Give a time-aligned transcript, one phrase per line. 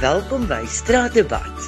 [0.00, 1.64] Welkom by Straatdebat.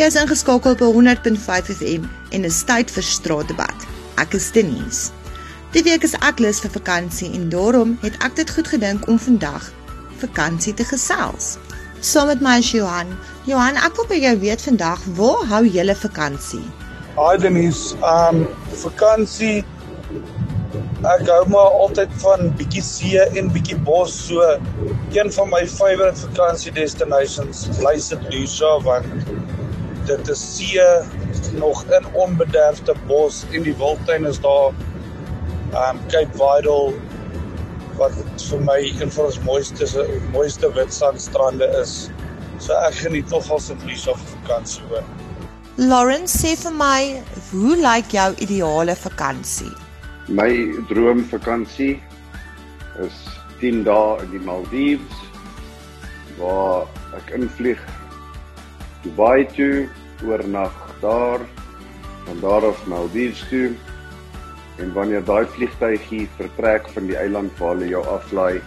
[0.00, 3.84] Jy is ingeskakel op 100.5 FM en is tyd vir Straatdebat.
[4.18, 5.12] Ek is Denise.
[5.70, 9.20] Die week is ek lus vir vakansie en daarom het ek dit goed gedink om
[9.22, 9.68] vandag
[10.18, 11.52] vakansie te gesels.
[12.02, 13.14] Saam met my is Johan.
[13.46, 16.64] Johan, ek wil by jou weet vandag, waar hou jy vakansie?
[17.14, 18.42] Hi Denise, um
[18.82, 19.62] vakansie
[21.06, 24.44] Ek hou maar altyd van bietjie see en bietjie bos so.
[25.14, 29.28] Een van my favourite vakansie destinations bly sit Lusa want
[30.06, 30.86] dit is see
[31.58, 34.72] nog in onbederfde bos en die wildtuin is daar.
[35.86, 36.94] Um Cape Vidal
[37.96, 38.16] wat
[38.48, 39.88] vir my een van ons mooiste
[40.32, 41.96] mooiste witsandstrande is.
[42.58, 45.04] So ek geniet nogal se Lusa vakansie hoor.
[45.76, 47.00] Lawrence sê vir my,
[47.50, 49.85] hoe lyk jou ideale vakansie?
[50.26, 50.50] My
[50.90, 52.00] droomvakansie
[52.98, 53.14] is
[53.60, 55.20] 10 dae in die Maldives
[56.34, 57.78] waar ek invlieg
[59.04, 59.86] Dubai toe,
[60.26, 61.44] oornag daar,
[62.24, 63.70] van daar af Maldives toe.
[64.82, 68.58] En wanneer daai vliegtuigie vertrek van die eiland waar hulle jou aflaai,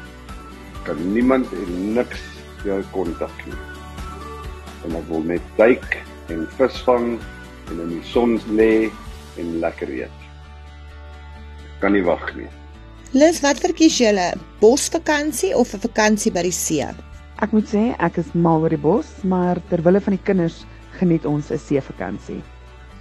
[0.88, 2.24] kan niemand en niks
[2.64, 3.60] jou kontak nie.
[4.88, 6.00] En ek wil net duik
[6.32, 7.12] en visvang
[7.68, 8.88] en in die son lê
[9.36, 10.19] en lekker eet
[11.80, 12.48] kan nie wag nie.
[13.18, 14.34] Lis, wat verkies julle?
[14.62, 16.86] Bosvakansie of 'n vakansie by die see?
[17.42, 20.66] Ek moet sê ek is mal oor die bos, maar ter wille van die kinders
[21.00, 22.42] geniet ons 'n seevakansie.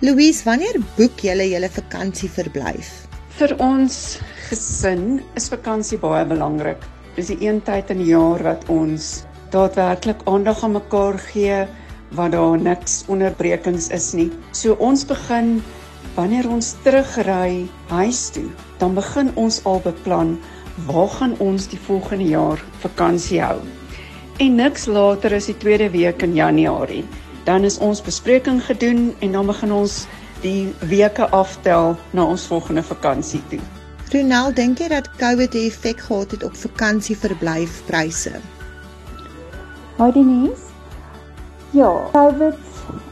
[0.00, 3.08] Louise, wanneer boek julle julle vakansieverblyf?
[3.38, 6.78] Vir ons gesin is vakansie baie belangrik.
[7.16, 11.66] Dis die een tyd in die jaar wat ons daadwerklik aandag aan mekaar gee,
[12.14, 14.30] waar daar niks onderbrekings is nie.
[14.52, 15.62] So ons begin
[16.14, 18.48] wanneer ons terugry huis toe,
[18.78, 20.38] dan begin ons al beplan
[20.86, 23.58] waar gaan ons die volgende jaar vakansie hou.
[24.38, 27.04] En niks later as die tweede week in Januarie,
[27.44, 30.06] dan is ons bespreking gedoen en dan begin ons
[30.42, 33.60] die weke aftel na ons volgende vakansie toe.
[34.12, 38.40] Ronald, dink jy dat COVID 'n effek gehad het op vakansieverblyfpryse?
[39.98, 40.70] Hi Denise.
[41.70, 42.56] Ja, COVID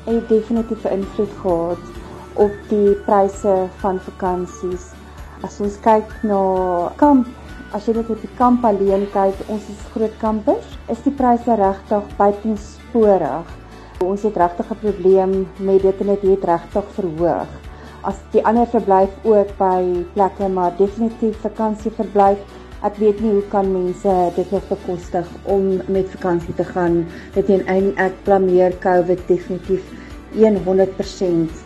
[0.05, 1.96] het definitief 'n invloed gehad
[2.37, 4.91] op die pryse van vakansies.
[5.45, 6.41] As ons kyk na
[7.01, 7.29] kamp,
[7.77, 11.59] as jy net op die kamp alleen kyk, ons is groot kampers, is die pryse
[11.61, 13.55] regtig buitensporig.
[14.05, 17.49] Ons het regtig 'n probleem met dit en dit het regtig verhoog.
[18.03, 22.39] As die ander verblyf ook by plekke maar definitief vakansieverblyf
[22.85, 27.07] Ek weet nie hoe kan mense dit nog bekostig om met vakansie te gaan.
[27.35, 29.83] Dit en ek blameer COVID definitief
[30.37, 31.66] 100%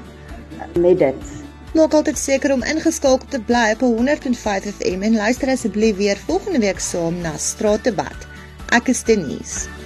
[0.78, 1.38] met dit.
[1.74, 6.58] Maak altyd seker om ingeskakel te bly op 100.5 FM en luister asseblief weer volgende
[6.58, 8.26] week saam na Straatdebat.
[8.74, 9.79] Ek is Denise.